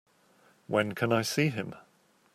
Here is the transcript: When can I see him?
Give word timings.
When 0.65 0.93
can 0.93 1.13
I 1.13 1.21
see 1.21 1.49
him? 1.49 1.75